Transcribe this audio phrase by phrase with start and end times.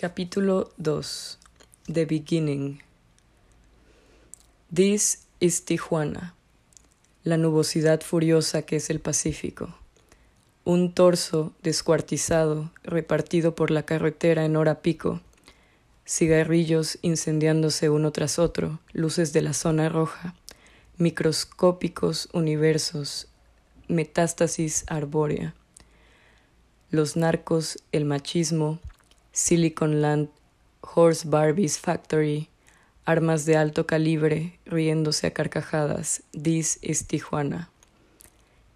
[0.00, 1.38] Capítulo 2
[1.92, 2.80] The Beginning
[4.74, 6.34] This is Tijuana,
[7.22, 9.74] la nubosidad furiosa que es el Pacífico.
[10.64, 15.20] Un torso descuartizado repartido por la carretera en hora pico,
[16.06, 20.34] cigarrillos incendiándose uno tras otro, luces de la zona roja,
[20.96, 23.28] microscópicos universos,
[23.86, 25.54] metástasis arbórea.
[26.88, 28.80] Los narcos, el machismo,
[29.32, 30.28] Silicon Land,
[30.80, 32.48] Horse Barbies Factory,
[33.04, 37.70] armas de alto calibre riéndose a carcajadas, This is Tijuana.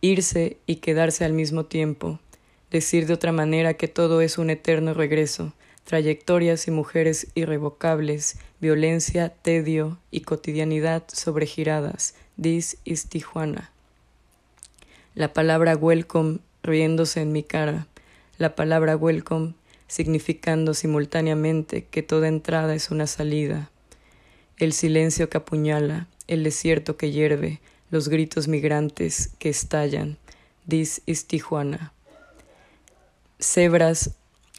[0.00, 2.18] Irse y quedarse al mismo tiempo,
[2.72, 5.52] decir de otra manera que todo es un eterno regreso,
[5.84, 13.70] trayectorias y mujeres irrevocables, violencia, tedio y cotidianidad sobregiradas, This is Tijuana.
[15.14, 17.86] La palabra welcome riéndose en mi cara,
[18.36, 19.54] la palabra welcome
[19.90, 23.72] significando simultáneamente que toda entrada es una salida.
[24.56, 27.60] El silencio que apuñala, el desierto que hierve,
[27.90, 30.16] los gritos migrantes que estallan.
[30.68, 31.92] This is Tijuana.
[33.40, 34.12] Cebras,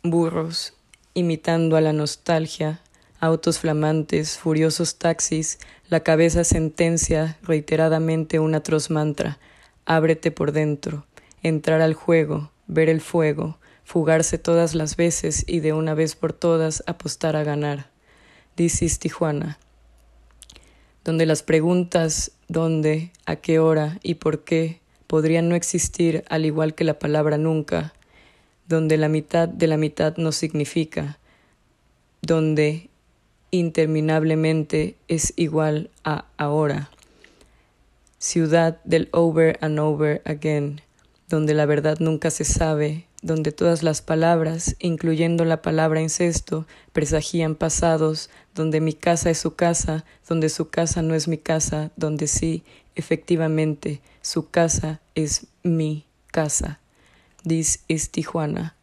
[0.04, 0.73] burros,
[1.14, 2.82] imitando a la nostalgia,
[3.22, 9.40] autos flamantes, furiosos taxis, la cabeza sentencia reiteradamente un atroz mantra,
[9.86, 11.06] ábrete por dentro,
[11.42, 16.34] entrar al juego, ver el fuego, fugarse todas las veces y de una vez por
[16.34, 17.92] todas apostar a ganar.
[18.58, 19.58] Is Tijuana,
[21.04, 26.76] donde las preguntas dónde, a qué hora y por qué podrían no existir al igual
[26.76, 27.94] que la palabra nunca,
[28.68, 31.18] donde la mitad de la mitad no significa,
[32.22, 32.90] donde
[33.50, 36.92] interminablemente es igual a ahora.
[38.20, 40.82] Ciudad del over and over again,
[41.30, 47.55] donde la verdad nunca se sabe, donde todas las palabras, incluyendo la palabra incesto, presagían
[47.55, 52.27] pasados, donde mi casa es su casa, donde su casa no es mi casa, donde
[52.27, 52.64] sí,
[52.95, 56.80] efectivamente, su casa es mi casa.
[57.48, 58.76] This is Tijuana.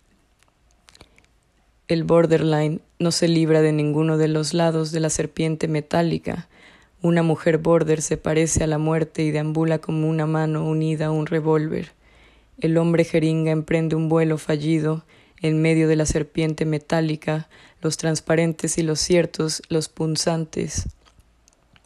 [1.89, 6.49] El borderline no se libra de ninguno de los lados de la serpiente metálica.
[7.01, 11.11] Una mujer border se parece a la muerte y deambula como una mano unida a
[11.11, 11.93] un revólver.
[12.61, 15.05] El hombre jeringa emprende un vuelo fallido
[15.41, 17.49] en medio de la serpiente metálica,
[17.81, 20.89] los transparentes y los ciertos, los punzantes,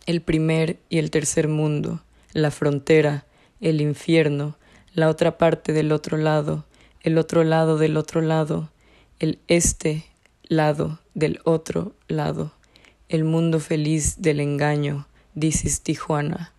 [0.07, 2.03] el primer y el tercer mundo,
[2.33, 3.27] la frontera,
[3.61, 4.57] el infierno,
[4.95, 6.65] la otra parte del otro lado,
[7.03, 8.71] el otro lado del otro lado,
[9.19, 10.07] el este
[10.45, 12.53] lado del otro lado,
[13.11, 16.53] el mundo feliz del engaño, dices Tijuana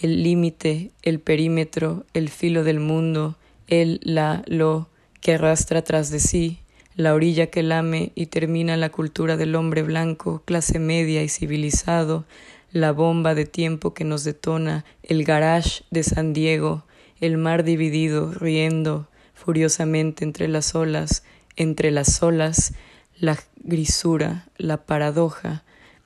[0.00, 3.36] el límite, el perímetro, el filo del mundo,
[3.68, 4.88] el, la, lo,
[5.20, 6.58] que arrastra tras de sí,
[6.96, 12.24] la orilla que lame y termina la cultura del hombre blanco, clase media y civilizado,
[12.72, 16.84] la bomba de tiempo que nos detona, el garage de San Diego,
[17.20, 21.22] el mar dividido, riendo furiosamente entre las olas,
[21.56, 22.74] entre las olas,
[23.18, 25.64] la grisura, la paradoja.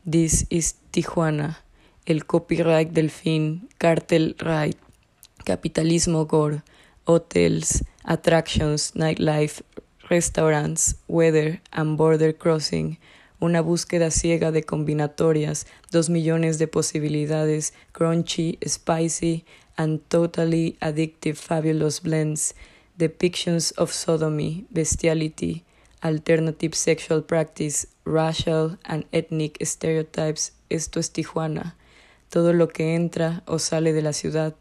[0.09, 1.65] This is Tijuana
[2.09, 4.79] el copyright del fin, cartel right,
[5.45, 6.63] capitalismo gore,
[7.05, 9.63] hotels, attractions, nightlife,
[10.09, 12.99] restaurants, weather and border crossing,
[13.41, 19.45] una búsqueda ciega de combinatorias, dos millones de posibilidades, crunchy, spicy,
[19.77, 22.55] and totally addictive fabulous blends,
[22.97, 25.63] depictions of sodomy, bestiality,
[26.03, 30.53] alternative sexual practice, racial and ethnic stereotypes.
[30.71, 31.75] Esto es Tijuana.
[32.29, 34.55] Todo lo que entra o sale de la ciudad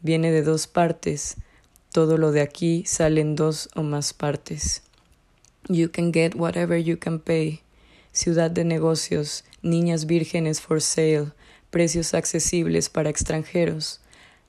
[0.00, 1.36] viene de dos partes.
[1.92, 4.82] Todo lo de aquí sale en dos o más partes.
[5.68, 7.60] You can get whatever you can pay.
[8.12, 11.32] Ciudad de negocios, niñas vírgenes for sale,
[11.70, 14.00] precios accesibles para extranjeros.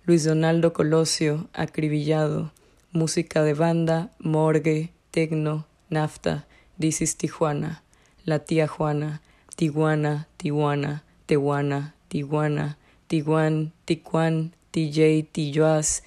[0.06, 2.52] Luis Donaldo Colosio, acribillado,
[2.92, 6.46] música de banda, morgue, tecno, nafta,
[6.80, 7.82] is Tijuana,
[8.24, 9.22] la tía Juana,
[9.56, 16.04] Tijuana, Tijuana, Tijuana, Tijuana, Tiguan, Tijuan, TJ, Tijuas.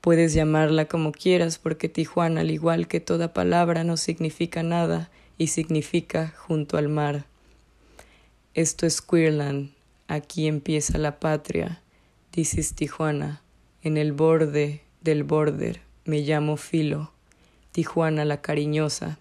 [0.00, 5.48] Puedes llamarla como quieras porque Tijuana, al igual que toda palabra, no significa nada y
[5.48, 7.26] significa junto al mar.
[8.54, 9.70] Esto es Queerland,
[10.08, 11.82] aquí empieza la patria.
[12.30, 13.42] This Tijuana,
[13.82, 17.12] en el borde del border, me llamo Filo.
[17.72, 19.18] Tijuana la cariñosa,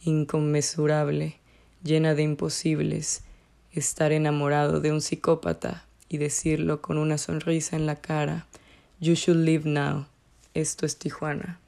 [0.00, 1.36] inconmensurable,
[1.82, 3.24] llena de imposibles,
[3.72, 8.46] estar enamorado de un psicópata y decirlo con una sonrisa en la cara.
[9.00, 10.06] You should live now.
[10.54, 11.61] Esto es Tijuana.